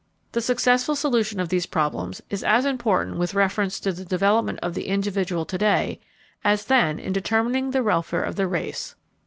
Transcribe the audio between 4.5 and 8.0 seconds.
of the individual to day as then in determining the